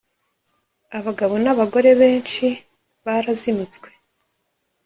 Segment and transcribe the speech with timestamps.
[0.97, 2.45] abagabo n'abagore benshi
[3.05, 3.89] barazinutswe